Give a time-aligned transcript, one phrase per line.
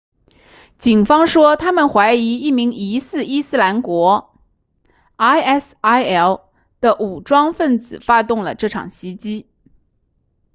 [0.79, 4.33] 警方说他们怀疑一名疑似伊斯兰国
[5.17, 6.41] isil
[6.79, 9.47] 的武装分子发动了这场袭击